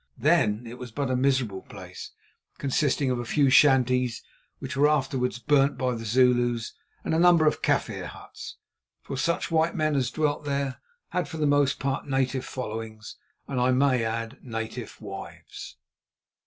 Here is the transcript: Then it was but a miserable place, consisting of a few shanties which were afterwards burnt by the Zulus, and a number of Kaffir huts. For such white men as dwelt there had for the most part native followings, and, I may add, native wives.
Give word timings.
Then 0.17 0.65
it 0.65 0.79
was 0.79 0.89
but 0.91 1.11
a 1.11 1.15
miserable 1.15 1.61
place, 1.61 2.09
consisting 2.57 3.11
of 3.11 3.19
a 3.19 3.23
few 3.23 3.51
shanties 3.51 4.23
which 4.57 4.75
were 4.75 4.89
afterwards 4.89 5.37
burnt 5.37 5.77
by 5.77 5.93
the 5.93 6.05
Zulus, 6.05 6.73
and 7.03 7.13
a 7.13 7.19
number 7.19 7.45
of 7.45 7.61
Kaffir 7.61 8.07
huts. 8.07 8.57
For 9.03 9.15
such 9.15 9.51
white 9.51 9.75
men 9.75 9.95
as 9.95 10.09
dwelt 10.09 10.43
there 10.43 10.81
had 11.09 11.27
for 11.27 11.37
the 11.37 11.45
most 11.45 11.77
part 11.79 12.07
native 12.07 12.45
followings, 12.45 13.15
and, 13.47 13.61
I 13.61 13.69
may 13.73 14.03
add, 14.03 14.39
native 14.43 14.99
wives. 14.99 15.77